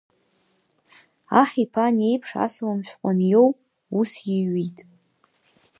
Аҳ 1.39 1.49
иԥа 1.63 1.83
ани 1.87 2.05
аиԥш 2.09 2.29
асалам 2.45 2.81
шәҟәы 2.87 3.09
аниоу, 3.11 3.49
ус 3.99 4.11
иҩит… 4.35 4.77